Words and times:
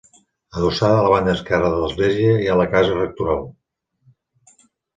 Adossada 0.59 0.95
a 1.01 1.03
la 1.07 1.11
banda 1.13 1.35
esquerra 1.41 1.69
de 1.75 1.83
l'església 1.83 2.33
hi 2.39 2.49
ha 2.49 2.57
la 2.63 2.67
casa 2.73 2.99
rectoral. 2.99 3.47